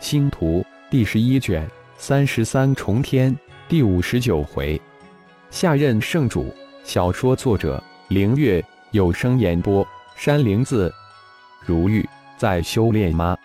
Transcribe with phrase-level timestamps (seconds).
[0.00, 3.36] 星图》第十一卷三十三重天
[3.68, 4.80] 第五十九回，
[5.50, 6.54] 下任圣主。
[6.84, 10.92] 小说作者：凌月，有声演播：山灵子。
[11.66, 12.08] 如玉
[12.38, 13.36] 在修炼吗？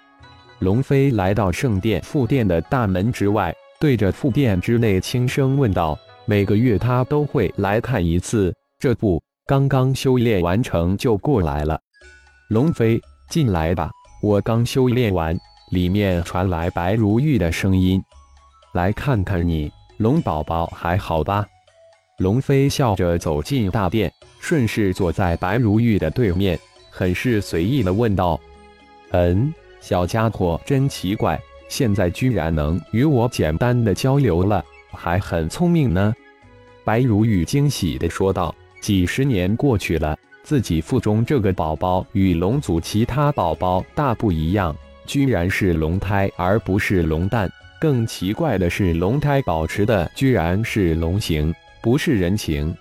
[0.59, 11.77] 龙飞来到圣殿副殿的大门之外，对着副殿之内轻声问道：“每个月他都会来看一次，这不，刚刚修炼完成就过来了。”
[12.49, 13.89] 龙飞，进来吧，
[14.21, 15.35] 我刚修炼完。
[15.73, 17.99] 里面传来白如玉的声音
[18.73, 21.43] ：“来看看你，龙宝宝还好吧？”
[22.19, 26.59] 龙飞笑着走进大殿，顺势坐在白如玉的对面，
[26.91, 28.39] 很是随意的问道
[29.09, 29.51] ：“嗯。”
[29.81, 31.37] 小家伙真奇怪，
[31.67, 36.13] 现在居然能与我简单的交流了，还很聪明呢。
[36.85, 44.73] 白如玉惊喜地说道：“几十年过去了，自己腹中这个宝宝与龙族其他宝宝大不一样，
[45.05, 47.51] 居然是龙胎而不是龙蛋。
[47.79, 52.75] 更奇怪的是，龙胎保持的居然是龙形，不是人形。”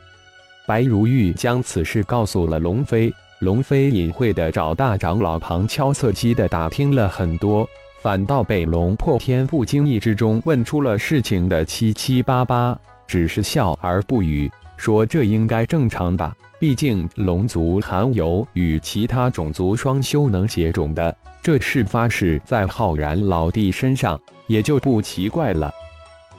[0.64, 3.12] 白如玉将此事告诉了龙飞。
[3.40, 7.68] 龙飞隐晦的找大长老旁敲侧击的打听了很多，
[8.00, 14.48] 反倒被龙破天不经意之中问出了事情的七七八八，只是笑而不语，
[14.82, 25.72] 说这应该正常吧，毕竟龙族含有与其他种族双修能结种的，这事发是在浩然老弟身上，也就不奇怪了。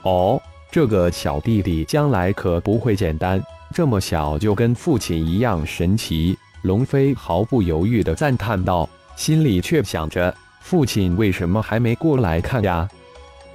[0.02, 0.38] 哦，
[0.70, 6.36] 这个小弟弟将来可不会简单，这么小就跟父亲一样神奇。
[6.64, 12.86] 龙飞毫不犹豫地赞叹道，心里却想着：父亲为什么还没过来看呀？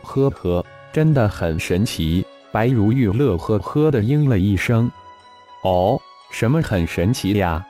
[0.01, 2.25] 呵呵，真的很神奇。
[2.51, 4.89] 白如玉乐呵呵地应了一声。
[5.63, 5.99] 哦，
[6.31, 7.65] 什么很神奇呀？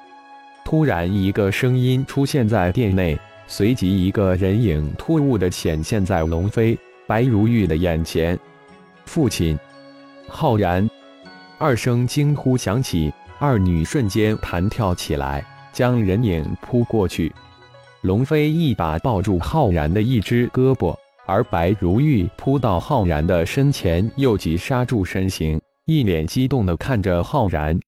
[0.65, 8.37] 突然，一个声音出现在殿内，随即一个人影突兀地显现在龙飞、白如玉的眼前。
[9.05, 9.57] 父亲，
[10.27, 10.87] 浩然！
[11.57, 13.11] 二声惊呼响起。
[13.39, 17.33] 二女瞬间弹跳起来，将人影扑过去。
[18.01, 20.93] 龙飞一把抱住浩然的一只胳膊，
[21.29, 27.79] 而白如玉扑到浩然的身前，又急刹住身形，一脸激动地看着浩然。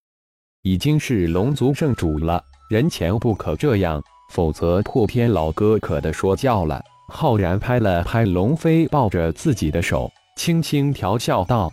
[0.61, 6.79] 已经是龙族圣主了，人前不可这样，否则破天老哥可得说教了。
[7.09, 11.69] 浩然拍了拍龙飞抱着自己的手，轻轻调笑道：“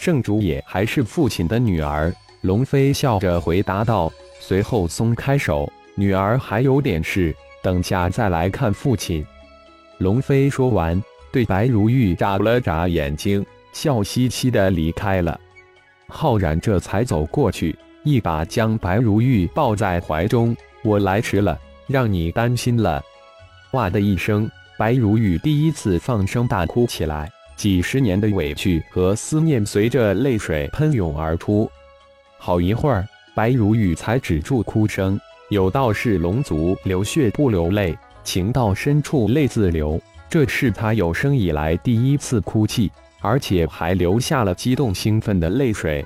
[0.00, 9.24] 圣主也还是父亲的女儿。”龙飞笑着回答道，随后松开手：“女儿还有点事，等下再来看父亲。”
[9.98, 11.02] 龙飞说完，
[11.32, 15.40] 对白如玉眨了眨眼睛，笑嘻嘻的离开了。
[16.08, 17.74] 浩然这才走过去，
[18.04, 23.02] 一把将白如玉抱在怀中：“我来迟了，让你担心了。”
[23.72, 24.48] 哇的一声，
[24.78, 31.70] 白如玉第一次放声大哭起来，几十年的委屈和思念随着泪水喷涌而出。
[32.38, 35.18] 好一会儿，白如玉才止住哭声。
[35.48, 37.96] 有道是龙族流血不流泪，
[38.26, 39.98] 情到深处泪自流。
[40.28, 46.04] 这是他有生以来第一次哭泣，而且还流下了激动兴奋的泪水。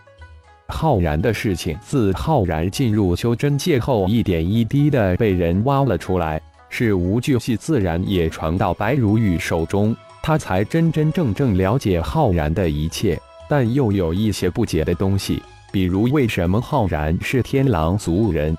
[0.68, 15.42] 浩然的事情，自浩然进入修真界后，一点一滴的被人挖了出来，事无巨细，自然也传到白如玉手中，他才真真正正了解浩然的一切，但又有一些不解的东西。
[15.72, 18.56] 比如，为什么浩然是天狼族人？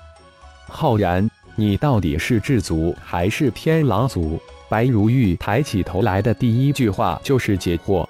[0.66, 4.40] 浩然，你到底是智族还是天狼族？
[4.70, 8.06] 白如玉抬起头来的第一句话就是解惑。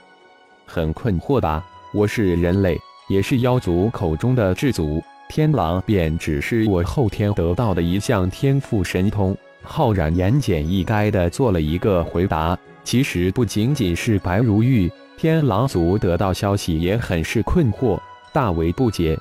[0.64, 1.64] 很困惑吧？
[1.92, 9.36] 我是人类，也是妖族口中的智族，天狼便只是我后天得到的一项天赋神通。
[9.64, 12.56] 浩然言简意赅的做了一个回答。
[12.84, 17.98] 其实不仅仅是白如玉，天狼族得到消息也很是困惑。
[18.32, 19.19] 大为不解，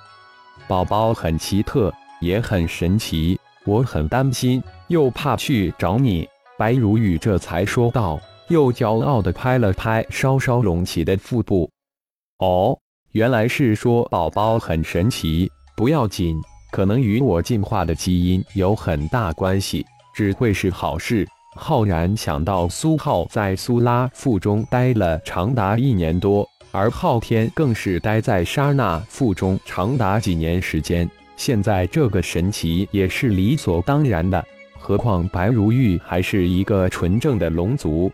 [0.67, 6.27] 宝宝很奇特，也很神奇，我很担心，又怕去找你。
[6.57, 11.69] 白如玉这才说道，又骄傲地拍了拍稍稍隆起的腹部。
[12.39, 12.77] 哦，
[13.11, 16.39] 原来是说宝宝很神奇，不要紧，
[16.71, 21.27] 可能与我进化的基因有很大关系，只会是好事。
[21.55, 26.47] 浩然想到苏浩在苏拉腹中待了长达一年多。
[26.73, 31.09] 而昊天更是待在沙那腹中长达几年时间，
[31.43, 34.45] 现在这个神奇也是理所当然的。
[34.77, 38.11] 何况白如玉还是一个纯正的龙族，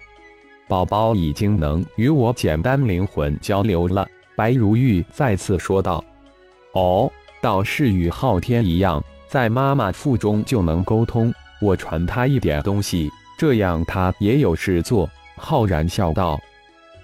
[0.66, 4.08] 宝宝已经能与我简单灵魂交流了。
[4.38, 6.02] 白如玉再次说道
[6.72, 11.34] ：“哦，倒是与昊天一样，在妈妈腹中就能沟通。
[11.62, 16.40] 我传他一点东西，这样他也有事做。”浩然笑道。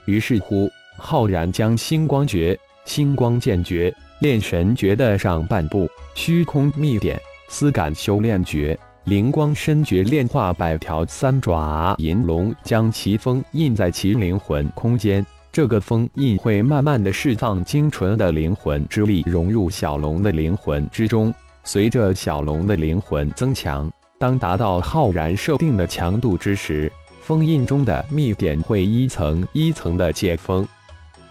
[0.05, 3.93] 于是乎，浩然将星光诀、星光剑诀、
[4.23, 5.85] 炼神诀的上半部、
[6.15, 15.25] 虚空秘典、丝感修炼诀、灵光身诀炼化百条三爪银龙，将其封印在其灵魂空间。
[15.51, 21.33] 这个封印会慢慢的释放精纯的灵魂之力，融入小龙的灵魂之中。
[21.65, 26.89] 随着小龙的灵魂增强，当达到浩然设定的强度之时，
[27.19, 30.65] 封印中的秘典会一层一层的解封。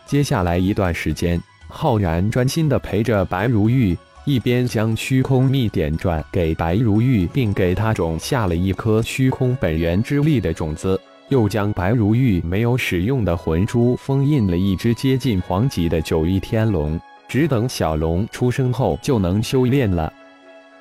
[0.04, 1.40] 接下来一段时间，
[1.74, 3.96] 浩然专心的陪着白如玉，
[4.26, 11.00] 一边将虚空秘典转给白如玉，并给他种下了一颗虚空本源之力的种子。
[11.30, 20.12] 又将白如玉没有使用的魂珠封印了一只接近黄级的九翼天龙，只等小龙出生后就能修炼了。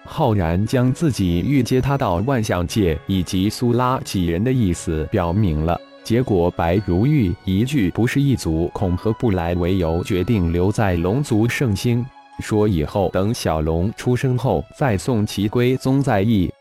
[0.03, 12.06] 浩然将自己欲接他到万象界以及苏拉几人的意思表明了，结果白如玉一句不是一族恐合不来为由，决定留在龙族圣星，
[12.39, 16.51] 说以后等小龙出生后再送其归宗在意。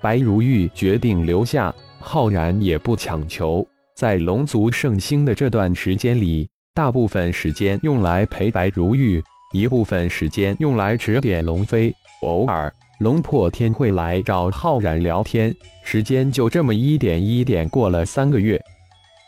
[0.00, 1.74] 白如玉决定留下。
[2.04, 3.64] 浩然也不强求，
[3.94, 11.94] 在龙族圣星的这段时间里，大部分时间用来陪白如玉，一部分时间用来指点龙飞。
[12.22, 15.52] 偶尔，龙破天会来找浩然聊天。
[15.82, 18.62] 时间就这么一点一点过了三个月。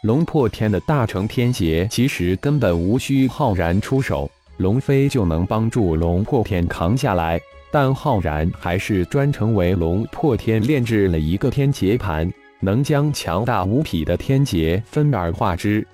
[0.04, 7.40] 龙破天的大成天劫其实根本无需浩然出手，龙飞就能帮助龙破天扛下来。
[7.72, 12.32] 但浩然还是专程为龙破天炼制了一个天劫盘。
[12.60, 15.84] 能将强大无匹的天劫分而化之。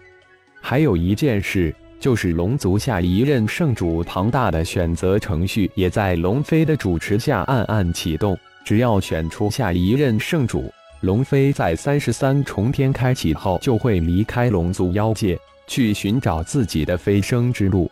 [0.61, 8.37] 还有一件事，就是龙族下一任圣主庞大的选择程序，也在龙飞的主持下暗暗启动。
[8.64, 17.91] 只要选出下一任圣主，龙飞在三十三重天开启后，就会离开龙族妖界，去寻找自己的飞升之路。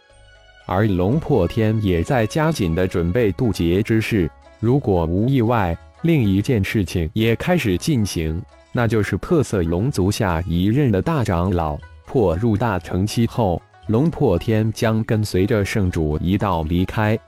[0.67, 4.31] 而龙破天也在加紧的准备渡劫之事。
[4.59, 8.41] 如果无意外，另一件事情也开始进行。
[8.73, 17.19] 那就是特色龙族下一任的大长老破入大成期后，龙破天将跟随着圣主一道离开。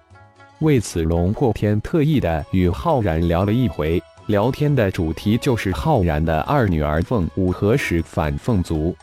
[0.59, 8.95] 为此，龙破天特意的与浩然聊了一回，聊天的主题就是浩然的二女儿凤舞何时返凤族。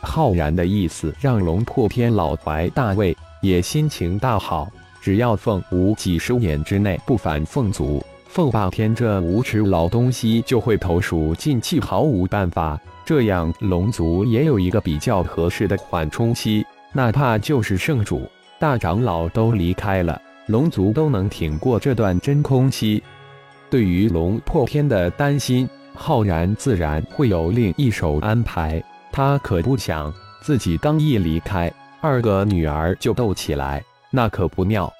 [0.00, 4.66] 浩然的意思让龙破天老怀大慰，也心情大好。
[5.02, 8.02] 只要凤舞几十年之内不返凤族。
[8.26, 12.80] 凤霸天这无耻老东西就会投鼠忌器，毫无办法。
[13.04, 16.66] 这样龙族也有一个比较合适的缓冲期，
[16.96, 18.26] 哪怕就是圣主、
[18.58, 23.02] 大长老都离开了，龙族都能挺过这段真空期。
[23.68, 28.82] 对于龙破天的担心，浩然自然会有另一手安排。
[29.12, 30.10] 他可不想
[30.40, 31.70] 自己刚一离开，
[32.00, 34.90] 二个女儿就斗起来，那可不妙。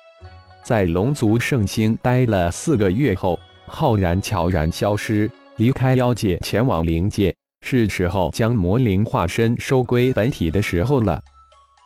[0.62, 7.34] 在龙族圣星待了四个月后，浩然悄然消失，离开妖界，前往灵界。
[7.62, 11.18] 是时候将魔灵化身收归本体的时候了。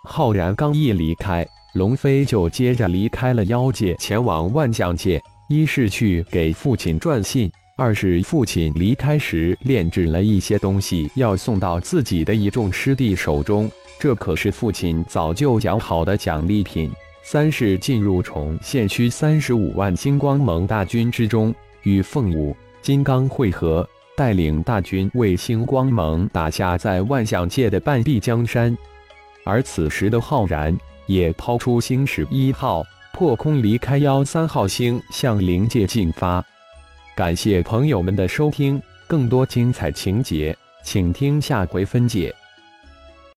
[0.05, 5.23] 浩然刚一离开，龙飞就接着离开了妖界，前往万象界。
[5.49, 13.71] 一是去给父亲传信，二是父亲离开时炼制了一些东西，要送到自己的一众师弟手中。
[13.99, 16.91] 这可是父亲早就讲好的奖励品。
[17.23, 28.77] 三是进入重县区三十五万星光盟大军之中，与凤舞、金刚会合，带领大军为星光盟打下在万象界的半壁江山。
[29.51, 36.45] 而此时的浩然也抛出星矢一号，破空离开幺三号星，向灵界进发。
[37.17, 42.33] 感谢朋友们的收听，更多精彩情节，请听下回分解。